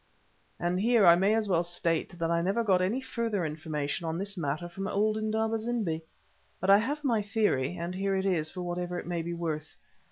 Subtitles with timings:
[0.59, 4.17] And here I may as well state that I never got any further information on
[4.17, 6.01] this matter from old Indaba zimbi.
[6.59, 9.75] But I have my theory, and here it is for whatever it may be worth.